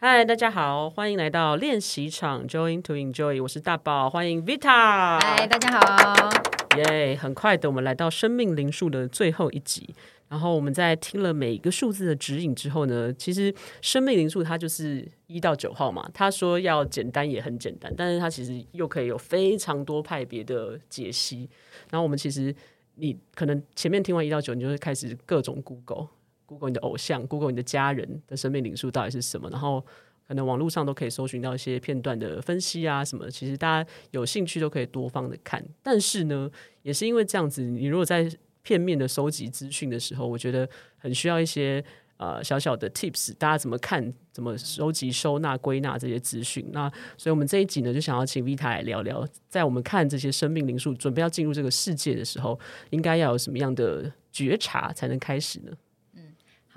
[0.00, 5.18] 嗨，大家好，欢迎来到练习场，Join to Enjoy，我是大宝，欢迎 Vita。
[5.18, 6.30] 嗨，大家好。
[6.76, 9.92] 耶，yeah, 很快的，我们来到生命灵数的最后一集。
[10.28, 16.08] 然后我们在听了每一个数字的指引之后呢，其实生命灵数它就是一到九号嘛。
[16.14, 21.50] 他说要简单也很简单，但是它其实又可以有非常多派别的解析。
[21.90, 22.54] 然后我们其实
[22.94, 26.06] 你可能前面听完一到九，你就会开始各种 Google。
[26.48, 29.50] Google 你的偶像，Google 你的家人的生命灵数到底是什么？
[29.50, 29.84] 然后
[30.26, 33.30] 可能网络上都可以搜寻到一些片段的分析啊什么。
[33.30, 35.62] 其实大家有兴趣都可以多方的看。
[35.82, 36.50] 但是呢，
[36.82, 38.26] 也是因为这样子，你如果在
[38.62, 41.84] 片面的收集资讯的时候，我觉得很需要一些
[42.16, 46.66] 呃小小的 tips，大家怎么看、怎么收集、收纳、归纳这些资讯。
[46.72, 52.58] 那所以我们这一集呢，就想要请 Vita 来聊聊，在我们看这些生命灵数，准备要进入这个世界的时候，
[52.90, 55.72] 应该要有什么样的觉察才能开始呢？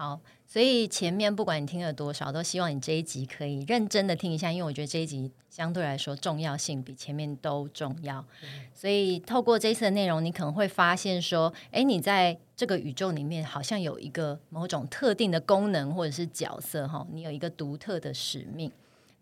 [0.01, 8.19] 好，所以前面不管你听了多少，都希望你这一集可以认真的听一下，因为我觉得这一集相对来说重要性比前面都重要。
[8.41, 18.71] 嗯、所以透过这一次的内容，你可能会发现说，哎，你在这个宇宙里面好像有一个某种特定的功能或者是角色哈，你有一个独特的使命。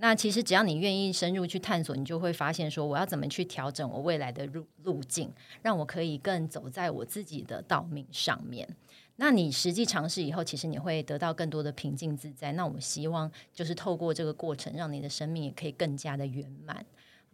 [0.01, 5.29] 那其实只要你愿意深入去探索，你就会发现说，我要怎么去调整我未来的路路径，
[5.61, 8.65] 让我可以更走在我自己的道命上面。
[9.21, 12.53] 那你实际尝试以后，其实你会得到更多的平静自在。
[12.53, 16.85] 那我们希望就是透过这个过程，让你的生命也可以更加的圆满。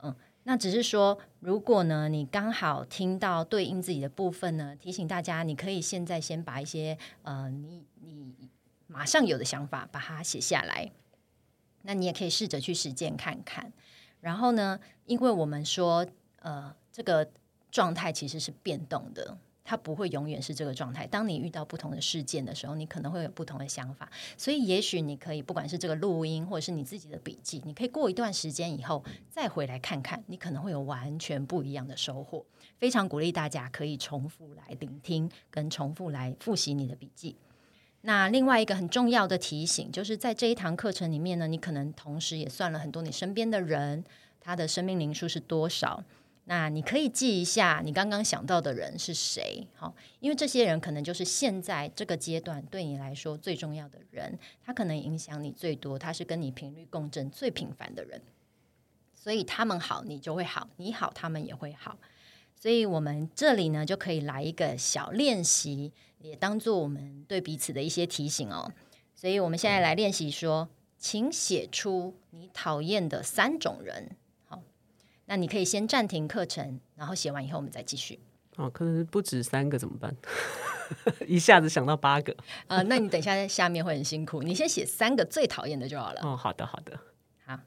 [0.02, 0.14] 嗯，
[0.46, 8.50] 那只是说，如果呢，你刚好听到对应自己的部分呢，提醒大家，你可以现在先把一些呃，你你
[8.88, 10.92] 马上有的想法把它写下来。
[11.84, 13.72] 那你也可以试着去实践看看。
[14.22, 16.08] 然后呢，因为我们说，
[16.40, 17.30] 呃，这个
[17.70, 19.38] 状态其实是变动的。
[19.66, 21.06] 它不会永远是这个状态。
[21.08, 24.10] 当你遇到不同的事件的时候，你可能会有不同的想法。
[24.38, 32.46] 所以，也许你可以，不管是这个录音，或者是你自己的笔记，你可以过一段时间以后再回来看看，你可能会有完全不一样的收获。
[32.78, 37.36] 非常鼓励大家可以重复来聆听，跟重复来复习你的笔记。
[38.02, 44.04] 那另外一个很重要的提醒，就是在这一堂课程里面呢，你可能同时也算了很多你身边的人，
[44.40, 46.04] 他的生命灵数是多少。
[46.48, 49.68] 那你可以记一下，你刚刚想到的人是谁？
[49.74, 58.22] 好，因为这些人可能就是现在这个阶段对你来说最重要的人，他可能影响你最多，他是跟你频率共振最频繁的人，
[59.16, 61.98] 所以他们好，你就会好；你好，他们也会好。
[62.56, 68.72] 所以我们这里呢，就可以来一个小练习，也当做我们对彼此的一些提醒哦。
[69.16, 70.70] 所以我们现在来练习说，
[71.00, 74.16] 请写出你讨厌的三种人。
[75.26, 78.20] 那你可以先暂停课程，然后写完以后我们再继续。
[78.58, 80.16] 哦，可能不止三个怎么办？
[81.28, 82.36] 一下子想到八个。
[82.68, 86.22] 呃，那你等一下下面会很辛苦，你先写三个最讨厌的就好了。
[86.24, 87.00] 哦，好的，好的，
[87.46, 87.60] 好。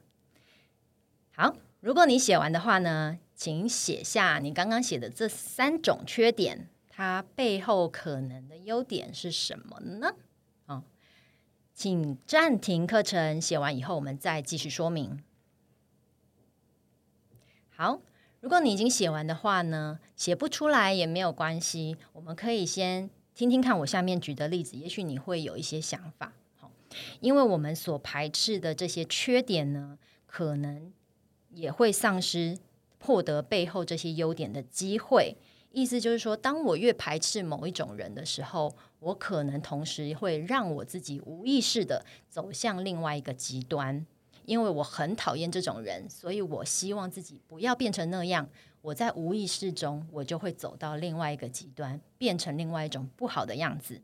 [1.32, 10.14] 好，如果你写完的话呢，请写下你刚刚写的这三种缺点，它背后可能的优点是什么呢？
[10.66, 10.84] 哦，
[11.74, 15.22] 请暂停课程，写完以后我们再继续说明。
[17.80, 18.00] 好，
[18.40, 26.32] 如果你已经写完的话呢，写不出来也没有关系，我们可以先听听看我下面举的例子，也许你会有一些想法。
[26.56, 26.72] 好，
[27.20, 29.96] 因为我们所排斥的这些缺点呢，
[30.26, 30.92] 可能
[31.50, 32.58] 也会丧失
[33.00, 35.36] 获得背后这些优点的机会。
[35.70, 44.04] 意思就是说，当我越排斥某一种人的时候，我可能同时会让我自己无意识的走向另外一个极端。
[44.48, 48.48] 因为我很讨厌这种人，所以我希望自己不要变成那样。
[48.80, 54.00] 我在无意识中，我就会走到另外一个极端，变成另外一种不好的样子。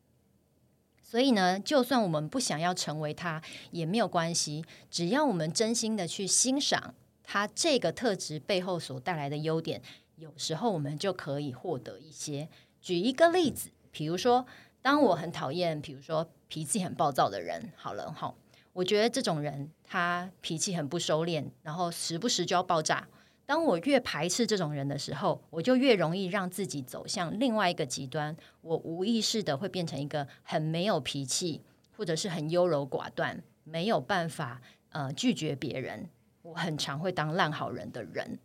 [1.00, 3.40] 所以呢，就算我们不想要成为他，
[3.70, 4.62] 也没有关系。
[4.90, 9.80] 只要我们真心的去欣赏他这个特质背后所带来的优点，
[10.16, 12.50] 有时候我们就可以获得一些。
[12.82, 14.44] 举一个例子，比如说，
[14.82, 18.36] 当我很讨厌，比如说脾气很暴躁的人，好了，好。
[18.74, 23.08] 我觉得这种人他脾气很不收敛，然后时不时就要爆炸。
[23.46, 28.36] 当我越排斥这种人的时候，我就越容易让自己走向另外一个极端。
[28.62, 31.62] 我无意识的会变成一个很没有脾气，
[31.96, 36.08] 或者是很优柔寡断，没有办法呃拒绝别人。
[36.42, 38.38] 我很常会当烂好人的人。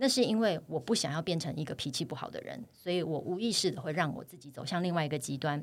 [0.00, 5.62] 那是因为我不想要变成一个脾气不好的人，所以我无意识的会让我自己走向另外一个极端。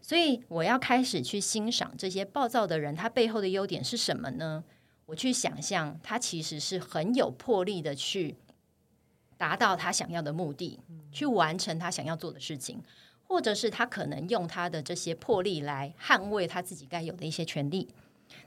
[0.00, 4.64] 所以我要开始去欣赏这些暴躁的人，他背后的优点是什么呢？
[5.06, 8.34] 我去想象他其实是很有魄力的去
[9.36, 10.80] 达到他想要的目的，
[11.12, 12.82] 去完成他想要做的事情，
[13.22, 17.88] 或者是他可能用他的这些魄力来捍卫他自己该有的一些权利。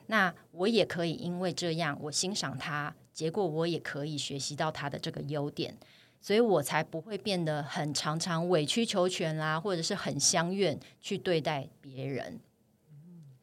[0.07, 5.77] 那我也可以因为这样，我欣赏他，结果我也可以学习到他的这个优点，
[6.21, 12.39] 所以我才不会变得很常常委曲求全啦，或者是很相怨去对待别人。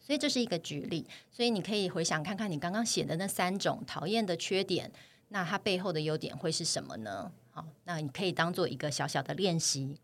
[0.00, 4.90] 所以这是一个举例，所以你可以回想看看你刚刚写的那三种讨厌的缺点，
[5.28, 7.30] 那它背后的优点会是什么呢？
[7.50, 9.98] 好，那你可以当做一个小小的练习。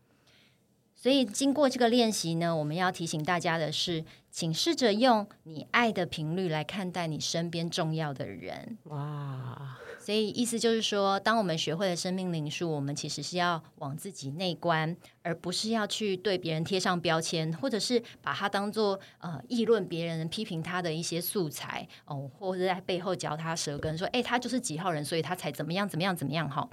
[1.05, 8.79] 所以经过这个练习呢，我们要提醒大家的是，请试着用你爱的频率来看待你身边重要的人。
[8.85, 9.77] 哇！
[9.99, 26.67] 所以意思就是说，当我们学会了生命灵数，我们其实是要往自己内观，而不是要去对别人贴上标签，或者是把它当做呃议论别人、批评他的一些素材哦，或者在背后嚼他舌根，说哎，他就是几号人，所以他才怎么样怎么样怎么样哈。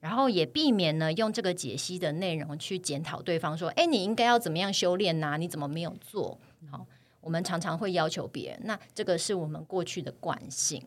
[0.00, 5.36] 然后也避免呢，用这个解析的内容去检讨对方，说：“哎，你应该要怎么样修炼呐？
[5.36, 6.86] 你怎么没有做？”好，
[7.20, 10.82] 我们常常会要求别人，那这个是我们过去的惯性。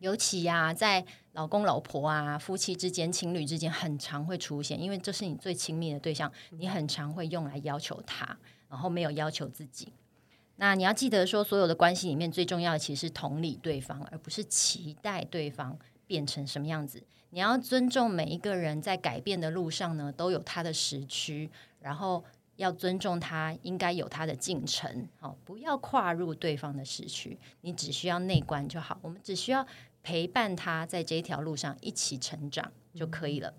[0.00, 8.36] 尤其呀，在老公老婆啊、夫妻之间、情侣之间，很常会出现，因为这是你最亲密的对象，你很常会用来要求他，
[8.68, 9.92] 然后没有要求自己。
[10.56, 17.02] 那你要记得说，所有的关系里面最重要的其实是同理对方，而不是期待对方变成什么样子。
[17.30, 21.50] 你要尊重每一个人在改变的路上呢，都有他的时区，
[21.80, 22.24] 然后
[22.56, 28.98] 要尊重他应该有他的进程，好，不要跨入对方的时区，你只需要内观就好。
[29.02, 29.66] 我们只需要
[30.02, 33.52] 陪伴他在这条路上一起成长就可以了。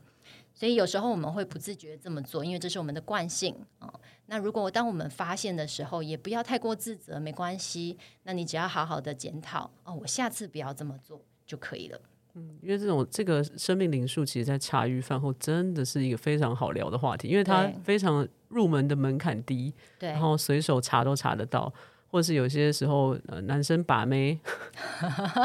[0.53, 3.94] 所以有时候我们会不自觉这么做，因为这是我们的惯性啊。
[4.25, 7.95] 那如果当我们发现的时候，也不要太过自责，没关系。
[8.23, 12.01] 那你只要好好的检讨哦，我下次不要这么做就可以了。
[12.38, 21.74] 嗯，因为这种这个生命灵数，其实，在茶余饭后真的是一个非常好聊的话题，因为它非常入门的门槛低，对，然后随手查都查得到。
[22.18, 24.31] 或是有些时候，呃，男生把妹，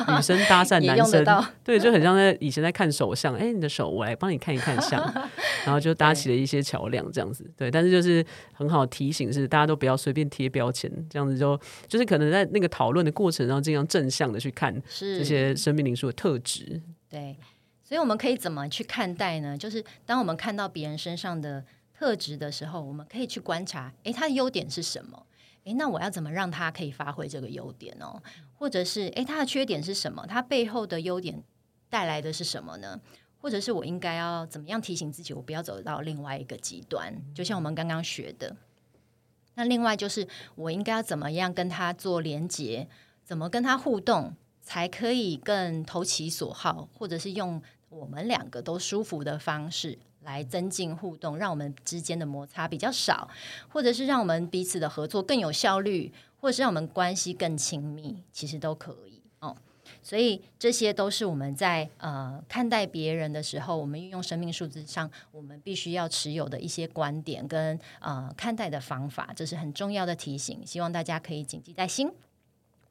[0.08, 1.22] 女生搭讪 男生，
[1.62, 4.98] 对，就很像在以前在看手相，哎，你的手我来帮你看一看相，
[5.66, 7.70] 然后就搭起了一些桥梁这样子，对。
[7.70, 8.24] 但是就是
[8.54, 16.80] 很好提醒是，大家都不要随便贴标签，这样子就就是可能在那个讨论的过程，然后尽量正向的去看这些生命灵数的特质。
[17.10, 17.36] 对，
[17.84, 19.58] 所以我们可以怎么去看待呢？
[19.58, 21.62] 就是当我们看到别人身上的
[21.98, 25.26] 特质的时候，我们可以去观察，哎，他的优点是什么？
[25.64, 28.22] 诶，那我要怎么让他可以发挥这个优点呢？
[28.54, 30.26] 或者是，诶，他的缺点是什么？
[30.26, 31.42] 他背后的优点
[31.88, 33.00] 带来的是什么呢？
[33.38, 37.14] 或者是我应该要怎么样提醒自己，我不要走到另外一个极端？
[37.34, 38.56] 就像我们刚刚学的。
[39.54, 42.88] 那另外就是，我应该要怎么样跟他做连接？
[43.24, 46.88] 怎么跟他互动，才可以更投其所好？
[46.94, 49.98] 或者是用我们两个都舒服的方式？
[50.24, 53.28] 来增进互动，让我们之间的摩擦比较少，
[53.68, 59.56] 或者是让我们彼此的合作更有效率，或者是让我们关系更亲密，其实都可以哦。
[60.02, 72.10] 所以这些都是我们在呃看待别人的时候，我们运用生命数字上，我们必须要持有的一些观点跟呃看待的方法，这是很重要的提醒，希望大家可以谨记在心。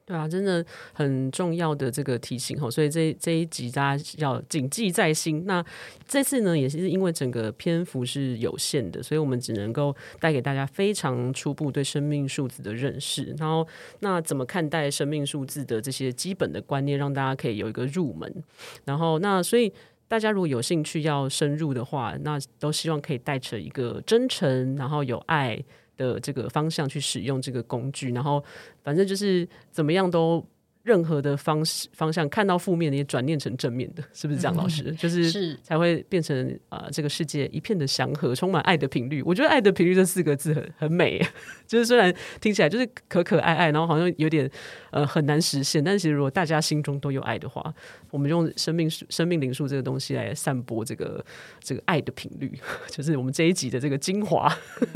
[0.06, 5.44] 对啊，真的很重要的这个提醒哈，所以这这一集大家要谨记在心。
[5.46, 5.64] 那
[6.08, 13.34] 这次呢，也是因为整个篇幅是有限的，所以我们只能够带给大家非常初步对生命数字的认识。
[13.38, 13.66] 然后，
[14.00, 18.44] 那怎么看待生命数字的这些基本的观念，让大家可以有一个入门。
[18.86, 19.72] 然后，那所以
[20.08, 25.64] 大家如果有兴趣要深入的话，那都希望可以带着一个真诚，然后有爱。
[26.02, 28.44] 的这个方向去使用这个工具，然后
[28.84, 30.44] 反正就是怎么样都。
[30.84, 34.56] 任何的方式方向看到负面的也转念成正面的，是不是这样？
[34.56, 39.22] 老师、嗯、就是才会变成啊、呃，这个世界一片的祥和，充满爱的频率。
[39.22, 41.24] 我觉得“爱的频率”这四个字很很美，
[41.68, 44.50] 就是虽然听起来就是可可爱爱，然后好像有点
[44.90, 47.72] 呃很难实现，但是其实如果大家心中都有爱的话，
[48.10, 51.24] 我们用生命生命灵数这个东西来散播这个
[51.60, 52.52] 这个爱的频率，
[52.90, 54.52] 就是我们这一集的这个精华。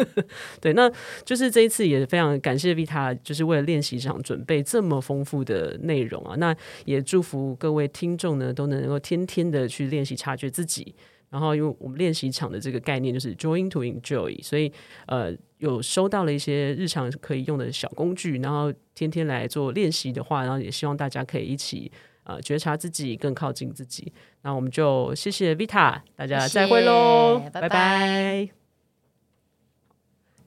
[0.59, 0.91] 对，那
[1.23, 5.74] 就是这一次也非常感谢 Vita，就是为了练习场准备这么丰富的。
[5.83, 6.55] 内容啊，那
[6.85, 10.95] 也祝福各位听众呢，都能够天天的去练习察觉自己。
[11.31, 14.71] 然后，因为我们练习场的这个概念就是 join to enjoy，所以
[15.07, 21.91] 呃，有收到了一些日常可以用的小工具，然后天天来做练习的话，然后也希望大家可以一起
[22.23, 24.13] 呃觉察自己，更靠近自己。
[24.43, 27.61] 那我们就谢谢 Vita，大家再会喽，拜拜。
[27.61, 28.64] 拜拜。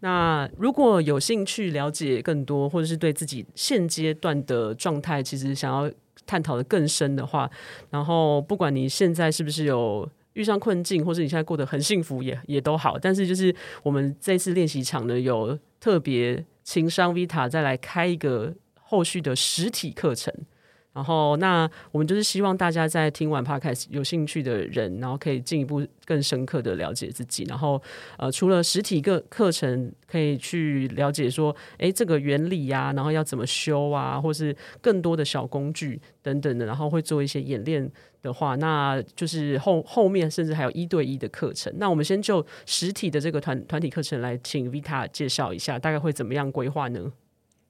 [0.00, 5.90] 那如果有兴趣了解更多，或者是对自己现阶段的状态，其实想要
[6.26, 7.50] 探讨的更深的话，
[7.90, 12.99] 然后不管你现在是不是有遇上困境，或是你现在过得很幸福也，也也都好。
[12.99, 20.33] 但是就是我们这次练习场呢，有特别情商 Vita 再来开一个后续的实体课程。
[20.95, 27.45] 然后，那我们就是希望大家在听完 Podcast 有兴趣的人，然后可以进一步更深刻的了解自己。
[27.45, 27.80] 然后，
[28.16, 37.88] 呃，除了实体课课程可以去了解说，哎，这个原理呀、然后要怎么修啊，或是更多的小工具等等的，然后会做一些演练
[38.21, 41.73] 的话，那就是后后面甚至还有一对一的课程。
[41.76, 47.12] 那我们先就实体的这个团团体课程来请 Vita 介绍一下，大概会怎么样规划呢？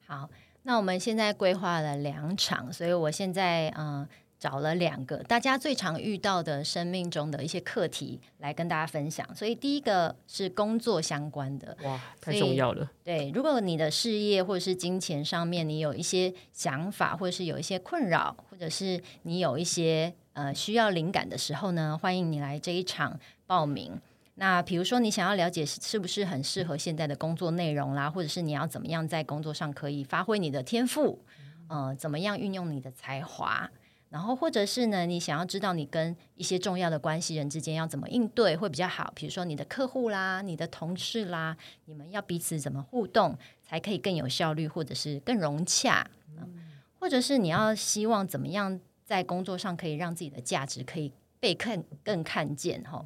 [0.07, 0.31] 好。
[0.69, 4.09] 那我们现在规划了两场，所以我现在嗯、呃、
[4.39, 9.27] 找了两个大家最常遇到的生命中的一些课题来跟大家分享。
[9.35, 12.87] 所以第一个是工作相关的，哇，太重要了。
[13.03, 23.99] 对，如果你的事业或者是金钱上面你有一些想法，或者是有一些困扰，或者是你有一些呃需要灵感的时候呢，欢迎你来这一场报名。
[24.41, 31.25] 那比如说，你想要了解是不是很适合现在的工作内容啦，或者是你要怎么样在工作上可以发挥你的天赋，
[31.67, 33.69] 呃，怎么样运用你的才华，
[34.11, 46.47] 然后或者是呢，你想要知道你跟一些重要的关系人之间要怎么应对会比较好，比如说你的客户啦、你的同事啦，你们要彼此怎么互动才可以更有效率，或者是更融洽，呃，
[47.01, 53.05] 或者是你要希望怎么样在工作上可以让自己的价值可以被看更看见哈。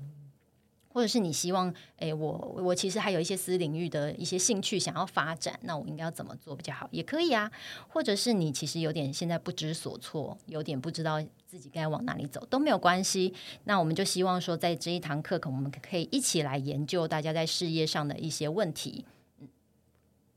[0.92, 2.30] 或者是你希望，诶，我
[2.62, 6.86] 我其实还有一些私领域的一些兴趣想要发展，那我应该要怎么做比较好？
[6.90, 7.50] 也可以啊。
[7.88, 13.32] 或者是你其实有点现在不知所措，有点不知道自己该往哪里走，都没有关系。
[13.64, 19.06] 那我们就希望说，在这一堂课，可我们可以一起来研究大家在事业上的一些问题。
[19.40, 19.48] 嗯，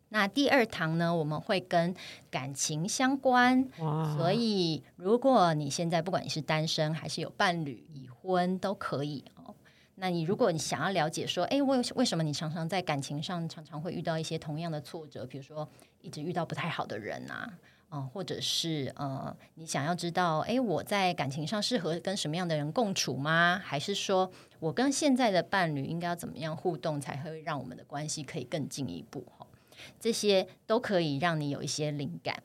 [0.09, 1.93] 那第二堂呢，我们会跟
[2.31, 3.69] 感情相关。
[3.79, 4.15] 哇。
[4.15, 9.25] 所以，如果你现在不管你是单身还是有伴侣、已婚，都可以。
[9.95, 15.25] 那你如果你想要了解说，哎，为为什么你常常在感情上常常会遇到一些同样的挫折？
[15.25, 15.67] 比如说
[16.01, 17.57] 一直遇到不太好的人啊，
[17.91, 23.61] 嗯、或者是呃，你想要知道，哎，我在感情上适合跟什么样的人共处吗？
[23.63, 29.25] 还是说我跟现在的伴侣应该要怎么样互动，才会让我们的关系可以更进一步？
[29.37, 29.47] 哈，
[29.99, 32.43] 这些都可以让你有一些灵感。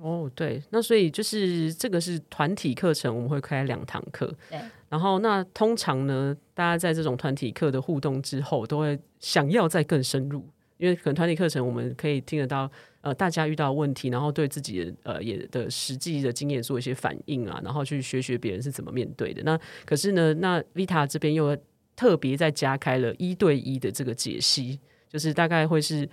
[0.00, 4.32] 哦，对，那所以就是这个是团体课程，我们会开两堂课。
[4.48, 19.42] 对，然后那通常呢，大家在这种团体课的互动之后，都会想要再更深入，因为可能团体课程我们可以听得到，呃，大家遇到问题，然后对自己的呃也的实际的经验做一些反应啊，然后去学学别人是怎么面对的。
[19.42, 21.56] 那可是呢，那 Vita 这边又
[21.96, 24.78] 特别再加开了一对一的这个解析，
[25.08, 26.08] 就是大概会是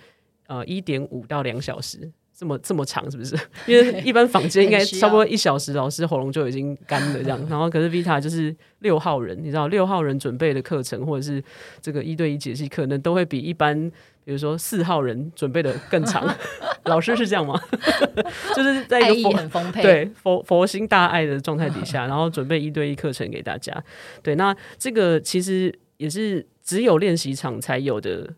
[0.48, 2.12] 呃一点五到两小时。
[2.38, 3.34] 这么这么长是不是？
[3.66, 7.40] 因为一般坊间应该差不多一小时，老师喉咙就已经干了这样。
[7.50, 11.42] 然后可是 Vita 就是六号人，你知道六号人准备的课程或者是
[11.82, 13.90] 这个一对一解析，可能都会比一般
[14.26, 16.28] 比如说四号人准备的更长。
[16.84, 17.58] 老师是这样吗？
[18.54, 23.82] 就是在一个很丰沛对佛佛心大爱的状态底下，然后准备一对一课程给大家。
[24.22, 28.30] 对，那这个其实也是只有练习场才有的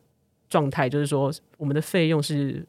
[0.50, 2.64] 状态，就是说我们的费用是。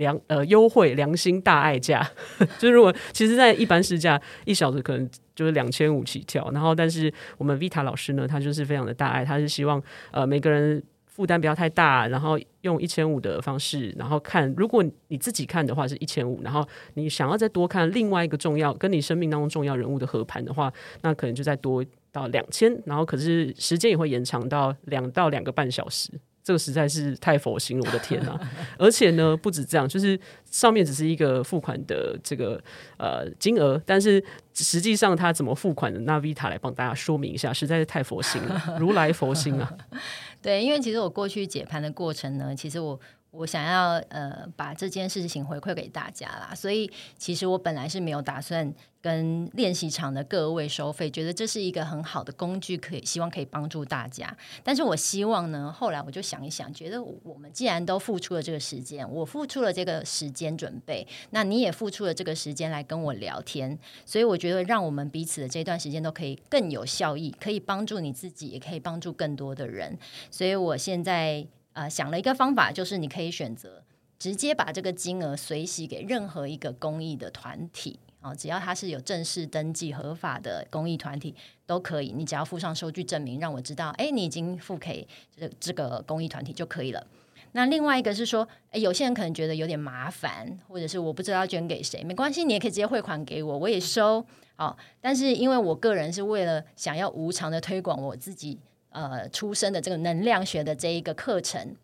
[0.00, 2.02] 良呃优惠良心大爱价，
[2.58, 9.80] 就是如果其实，在一般市价一小时可能就是两千五起跳，然后但是我们 Vita 老师呢，他就是非常的大爱，他是希望
[10.10, 26.10] 呃每个人负担不要太大，然后用一千五的方式，然后看如果你自己看的话是一千五，然后你想要再多看另外一个重要跟你生命当中重要人物的合盘的话，那可能就再多到两千，然后可是时间也会延长到两到两个半小时。
[26.50, 28.36] 这个实在是太佛心了，我的天呐！
[28.76, 30.18] 而且呢，不止这样，就是
[30.50, 32.60] 上面只是一个付款的这个
[32.98, 34.20] 呃金额，但是
[34.52, 39.72] 实际上他怎么付款的，那 Vita 来帮大家说明一下，实在是太佛心了，如来佛心啊！
[40.42, 42.98] 对，因为其实我过去解盘的过程呢，其实我。
[43.30, 54.36] 我想要呃把这件事情回馈给大家啦，所以其实我本来是没有打算跟练习场的各位收费，觉得这是一个很好的工具，可以希望可以帮助大家。
[54.64, 69.96] 但是我希望呢，后来我就想一想，觉得我们既然都付出了这个时间，我付出了这个时间准备，那你也付出了这个时间来跟我聊天，所以我觉得让我们彼此的这段时间都可以更有效益，可以帮助你自己，也可以帮助更多的人。
[70.32, 71.46] 所以我现在。
[71.72, 73.82] 呃，想了一个方法，就是你可以选择
[74.18, 81.34] 直接把这个金额随喜给任何一个公益的团体啊，只要它是有正式登记合法的公益团体
[81.66, 82.12] 都可以。
[82.12, 87.06] 你只要附上收据证明，让我知道，哎，你已经付给这这个公益团体就可以了。
[87.52, 94.24] 那另外一个是说，哎，有些人可能觉得有点麻烦，或者是我不知道捐给谁，没关系，你也可以直接汇款给我，我也收。
[94.56, 98.58] 哦，但是因为我个人是为了想要无偿的推广我自己。
[98.90, 101.74] 呃，出生的这个能量学的这一个课程，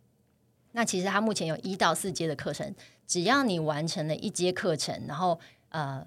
[0.72, 2.74] 那其实它目前有一到四阶的课程，
[3.06, 6.06] 只要你完成了一阶课程，然后呃。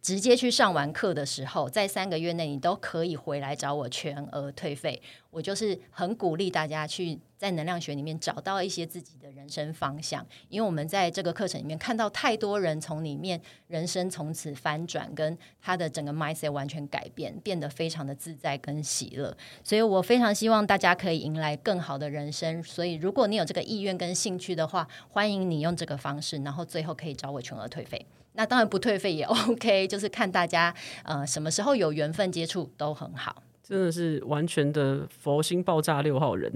[0.00, 5.00] 直接去上完课的时候，在三个月内你都可以回来找我全额退费。
[5.30, 19.36] 我就是很鼓励大家去在能量学里面找到一些自己的人生方向，因为我们在这个课程里面看到太多人从里面人生从此翻转，跟他的整个 mindset 完全改变，变得非常的自在跟喜乐。
[19.62, 22.62] 所以我非常希望大家可以迎来更好的人生。
[22.62, 28.06] 所以如果你有这个意愿跟兴趣的话，欢迎你用这个方式，然后最后可以找我全额退费。
[28.38, 33.42] 那当然不退费也 OK，就是看大家呃什么时候有缘分接触都很好。
[33.62, 36.50] 真的是完全的佛心爆炸六号人，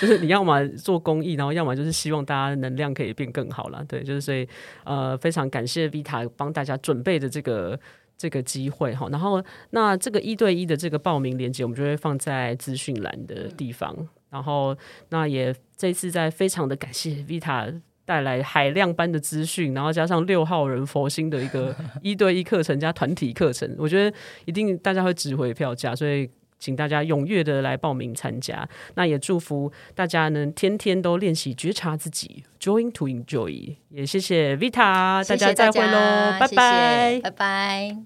[0.00, 3.84] 就是你要么做公益，然后要么就是希望大家能量可以变更好了。
[3.88, 4.46] 对，就是所以
[4.84, 7.76] 呃非常感谢 Vita 帮大家准备的这个
[8.16, 9.08] 这个机会哈。
[9.10, 14.06] 然后那这个一对一的这个报名链接，我们就会放在资讯栏的地方。
[14.30, 14.76] 然后
[15.08, 17.80] 那也这次在非常的感谢 Vita。
[18.04, 26.28] 带来海量般的资讯，然后加上六号人佛心的一个 一对一课程加团体课程，我觉得一定大家会值回票价，所以
[26.58, 28.68] 请大家踊跃的来报名参加。
[28.94, 33.76] 那也祝福大家能天天都练习觉察自己，join to Enjoy。
[33.90, 37.96] 也谢谢 Vita，大家再会喽，拜拜，拜拜。